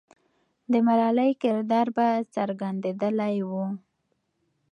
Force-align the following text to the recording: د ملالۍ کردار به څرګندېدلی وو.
د 0.71 0.73
ملالۍ 0.87 1.31
کردار 1.43 1.87
به 1.95 2.07
څرګندېدلی 2.35 3.37
وو. 3.49 3.65